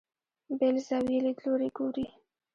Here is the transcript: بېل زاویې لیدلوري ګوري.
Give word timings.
بېل 0.57 0.75
زاویې 0.87 1.19
لیدلوري 1.25 1.69
ګوري. 1.77 2.07